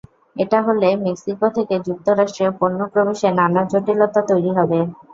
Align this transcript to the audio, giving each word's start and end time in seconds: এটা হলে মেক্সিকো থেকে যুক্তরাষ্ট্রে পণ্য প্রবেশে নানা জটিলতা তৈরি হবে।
এটা 0.35 0.59
হলে 0.67 0.89
মেক্সিকো 1.03 1.47
থেকে 1.57 1.75
যুক্তরাষ্ট্রে 1.87 2.45
পণ্য 2.59 2.79
প্রবেশে 2.93 3.29
নানা 3.39 3.61
জটিলতা 3.71 4.21
তৈরি 4.29 4.51
হবে। 4.57 4.79